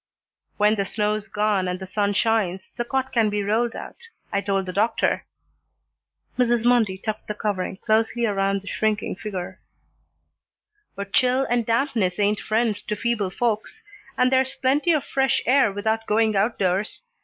[0.57, 4.41] "When the snow's gone and the sun shines, the cot can be rolled out, I
[4.41, 5.27] told the doctor,"
[6.39, 6.65] Mrs.
[6.65, 9.59] Mundy tucked the covering closely around the shrinking figure,
[10.95, 13.83] "but chill and dampness ain't friends to feeble folks,
[14.17, 17.03] and there's plenty of fresh air without going outdoors.